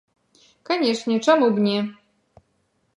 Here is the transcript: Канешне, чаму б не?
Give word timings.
Канешне, 0.69 1.19
чаму 1.29 1.53
б 1.59 1.67
не? 1.69 1.79